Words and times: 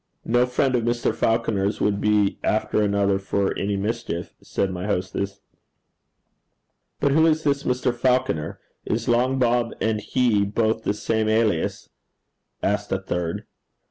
No 0.25 0.47
friend 0.47 0.75
of 0.75 0.83
Mr. 0.83 1.13
Falconer's 1.13 1.79
would 1.79 2.01
be 2.01 2.39
after 2.43 2.81
another 2.81 3.19
for 3.19 3.55
any 3.55 3.77
mischief,' 3.77 4.33
said 4.41 4.71
my 4.71 4.87
hostess. 4.87 5.41
'But 6.99 7.11
who 7.11 7.27
is 7.27 7.43
this 7.43 7.61
Mr. 7.65 7.93
Falconer? 7.93 8.59
Is 8.83 9.07
Long 9.07 9.37
Bob 9.37 9.73
and 9.79 10.01
he 10.01 10.43
both 10.43 10.85
the 10.85 10.95
same 10.95 11.29
alias?' 11.29 11.89
asked 12.63 12.91
a 12.91 12.97
third. 12.97 13.45